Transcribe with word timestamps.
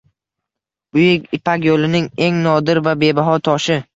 Buyuk 0.97 1.27
Ipak 1.39 1.67
yo‘lining 1.67 2.09
eng 2.27 2.39
nodir 2.47 2.83
va 2.89 2.97
bebaho 3.05 3.39
toshi. 3.49 3.81